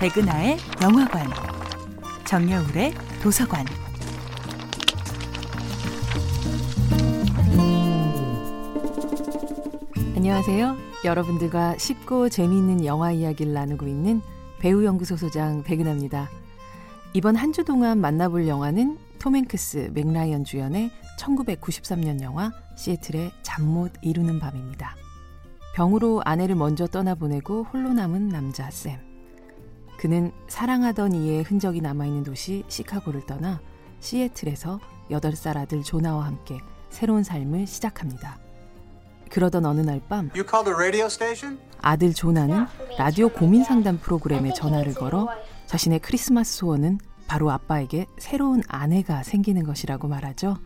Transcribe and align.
백은하의 0.00 0.56
영화관, 0.82 1.26
정여울의 2.24 2.94
도서관. 3.22 3.66
안녕하세요. 10.16 10.76
여러분들과 11.04 11.76
쉽고 11.78 12.28
재미있는 12.28 12.84
영화 12.84 13.12
이야기를 13.12 13.52
나누고 13.52 13.86
있는 13.86 14.20
배우연구소 14.60 15.16
소장 15.16 15.62
백은하입니다. 15.62 16.28
이번 17.12 17.36
한 17.36 17.52
주 17.52 17.64
동안 17.64 17.98
만나볼 18.00 18.46
영화는 18.46 18.98
톰 19.18 19.34
행크스, 19.36 19.90
맥라이언 19.94 20.44
주연의 20.44 20.90
1993년 21.18 22.22
영화 22.22 22.52
시애틀의 22.76 23.32
잠 23.42 23.64
못 23.64 23.92
이루는 24.02 24.40
밤입니다. 24.40 24.96
병으로 25.74 26.22
아내를 26.24 26.54
먼저 26.54 26.86
떠나보내고 26.86 27.64
홀로 27.64 27.92
남은 27.92 28.28
남자 28.28 28.70
샘. 28.70 29.09
그는 30.00 30.32
사랑하던 30.48 31.12
이의 31.12 31.42
흔적이 31.42 31.82
남아있는 31.82 32.24
도시 32.24 32.64
시카고를 32.68 33.26
떠나 33.26 33.60
시애틀에서 34.00 34.80
8살 35.10 35.58
아들 35.58 35.82
조나와 35.82 36.24
함께 36.24 36.58
새로운 36.88 37.22
삶을 37.22 37.66
시작합니다. 37.66 38.38
그러던 39.28 39.66
어느 39.66 39.82
날 39.82 40.00
밤 40.08 40.30
아들 41.82 42.14
조나는 42.14 42.64
라디오 42.96 43.28
고민 43.28 43.62
상담 43.62 43.98
프로그램에 43.98 44.54
전화를 44.54 44.94
걸어 44.94 45.28
자신의 45.66 45.98
크리스마스 45.98 46.56
소원은 46.56 46.98
바로 47.26 47.50
아빠에게 47.50 48.06
새로운 48.16 48.62
아내가 48.68 49.22
생기는 49.22 49.64
것이라고 49.64 50.08
말하죠. 50.08 50.56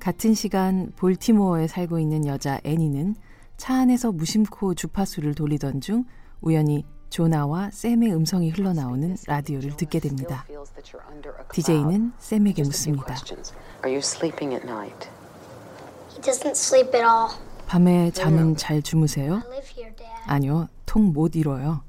같은 0.00 0.32
시간 0.32 0.90
볼티모어에 0.96 1.66
살고 1.66 1.98
있는 1.98 2.26
여자 2.26 2.58
애니는 2.64 3.14
차 3.58 3.74
안에서 3.74 4.10
무심코 4.10 4.74
주파수를 4.74 5.34
돌리던 5.34 5.82
중 5.82 6.06
우연히 6.40 6.86
조나와 7.10 7.70
샘의 7.72 8.14
음성이 8.14 8.50
흘러나오는 8.50 9.16
라디오를 9.26 9.76
듣게 9.76 9.98
됩니다. 10.00 10.44
DJ는 11.52 12.12
샘에게 12.18 12.62
묻습니다. 12.62 13.14
밤에 17.66 18.10
잠은 18.10 18.56
잘 18.56 18.82
주무세요? 18.82 19.42
아니요, 20.26 20.68
통 20.86 21.12
못 21.12 21.36
이뤄요. 21.36 21.82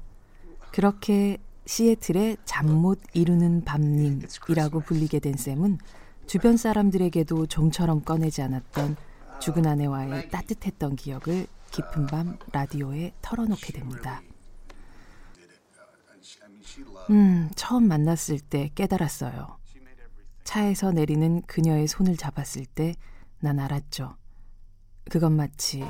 그렇게 0.72 1.38
시애틀의 1.66 2.38
잠 2.44 2.66
못 2.68 3.00
이루는 3.12 3.64
밤님이라고 3.64 4.80
불리게 4.80 5.18
된 5.20 5.34
샘은 5.36 5.78
주변 6.26 6.56
사람들에게도 6.56 7.46
좀처럼 7.46 8.02
꺼내지 8.02 8.42
않았던 8.42 8.96
죽은 9.40 9.66
아내와의 9.66 10.30
따뜻했던 10.30 10.96
기억을 10.96 11.46
깊은 11.70 12.06
밤 12.06 12.38
라디오에 12.52 13.12
털어놓게 13.22 13.72
됩니다. 13.72 14.22
음, 17.10 17.50
처음 17.56 17.88
만났을 17.88 18.40
때 18.40 18.70
깨달았어요. 18.74 19.58
차에서 20.44 20.92
내리는 20.92 21.42
그녀의 21.42 21.86
손을 21.88 22.16
잡았을 22.16 22.66
때 22.66 22.94
난 23.40 23.58
알았죠. 23.58 24.16
그건 25.10 25.32
마치 25.32 25.82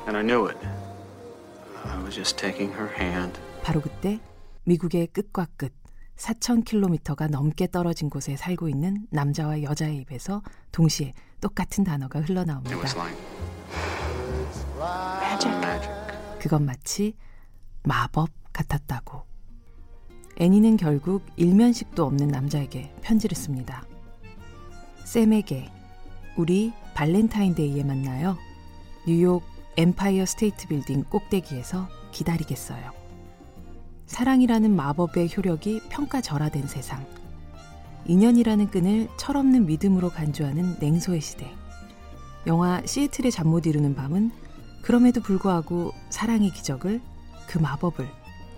바로 3.62 3.80
그때 3.80 4.20
미국의 4.64 5.08
끝과 5.08 5.46
끝 5.56 5.72
4,000km가 6.16 7.28
넘게 7.30 7.68
떨어진 7.68 8.08
곳에 8.10 8.36
살고 8.36 8.68
있는 8.68 9.06
남자와 9.10 9.62
여자의 9.62 9.96
입에서 9.98 10.42
동시에 10.70 11.12
똑같은 11.40 11.82
단어가 11.82 12.20
흘러나옵니다. 12.20 12.76
그건 16.38 16.66
마치 16.66 17.14
마법 17.82 18.30
같았다고. 18.52 19.29
애니는 20.40 20.78
결국 20.78 21.22
일면식도 21.36 22.02
없는 22.02 22.28
남자에게 22.28 22.94
편지를 23.02 23.36
씁니다. 23.36 23.84
샘에게 25.04 25.68
우리 26.34 26.72
발렌타인데이에 26.94 27.84
만나요. 27.84 28.38
뉴욕 29.06 29.42
엠파이어 29.76 30.24
스테이트 30.24 30.66
빌딩 30.66 31.04
꼭대기에서 31.04 31.88
기다리겠어요. 32.12 32.90
사랑이라는 34.06 34.74
마법의 34.74 35.28
효력이 35.36 35.82
평가절하된 35.90 36.68
세상. 36.68 37.04
인연이라는 38.06 38.70
끈을 38.70 39.08
철없는 39.18 39.66
믿음으로 39.66 40.08
간주하는 40.08 40.76
냉소의 40.80 41.20
시대. 41.20 41.52
영화 42.46 42.80
시애틀의 42.86 43.30
잠 43.30 43.46
못 43.48 43.66
이루는 43.66 43.94
밤은 43.94 44.30
그럼에도 44.80 45.20
불구하고 45.20 45.92
사랑의 46.08 46.50
기적을 46.50 47.02
그 47.46 47.58
마법을 47.58 48.08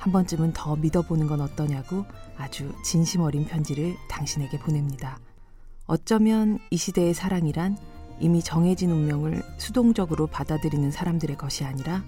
한 0.02 0.10
번쯤은 0.10 0.52
더 0.52 0.74
믿어보는 0.74 1.28
건 1.28 1.40
어떠냐고 1.40 2.04
아주 2.36 2.74
진심 2.82 3.20
어린 3.20 3.44
편지를 3.44 3.94
당신에게 4.08 4.58
보냅니다. 4.58 5.20
어쩌면 5.86 6.58
이 6.70 6.76
시대의 6.76 7.14
사랑이란 7.14 7.78
이미 8.18 8.42
정해진 8.42 8.90
운명을 8.90 9.44
수동적으로 9.58 10.26
받아들이는 10.26 10.90
사람들의 10.90 11.36
것이 11.36 11.64
아니라 11.64 12.02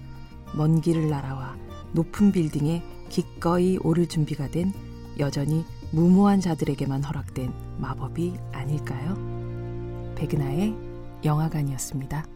먼 0.57 0.81
길을 0.81 1.09
날아와 1.09 1.55
높은 1.93 2.33
빌딩에 2.33 2.83
기꺼이 3.07 3.77
오를 3.77 4.09
준비가 4.09 4.49
된 4.49 4.73
여전히 5.17 5.63
무모한 5.91 6.41
자들에게만 6.41 7.01
허락된 7.01 7.53
마법이 7.77 8.33
아닐까요? 8.51 9.15
백은하의 10.15 10.75
영화관이었습니다. 11.23 12.34